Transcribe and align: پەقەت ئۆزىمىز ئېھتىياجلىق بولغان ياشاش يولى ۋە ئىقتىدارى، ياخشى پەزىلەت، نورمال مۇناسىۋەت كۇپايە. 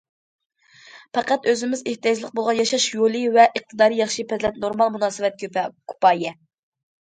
پەقەت 1.17 1.43
ئۆزىمىز 1.51 1.83
ئېھتىياجلىق 1.91 2.31
بولغان 2.39 2.61
ياشاش 2.61 2.87
يولى 2.93 3.21
ۋە 3.37 3.45
ئىقتىدارى، 3.59 4.01
ياخشى 4.01 4.27
پەزىلەت، 4.33 4.59
نورمال 4.65 4.91
مۇناسىۋەت 4.97 5.39
كۇپايە. 5.45 6.35